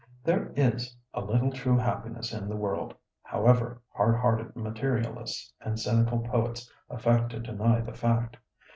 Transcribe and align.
There 0.23 0.51
is 0.55 0.97
a 1.13 1.21
little 1.21 1.51
true 1.51 1.77
happiness 1.77 2.33
in 2.33 2.49
the 2.49 2.55
world, 2.55 2.95
however 3.21 3.83
hard 3.91 4.15
hearted 4.15 4.55
materialists 4.55 5.53
and 5.61 5.79
cynical 5.79 6.21
poets 6.21 6.67
affect 6.89 7.29
to 7.33 7.39
deny 7.39 7.81
the 7.81 7.93
fact. 7.93 8.37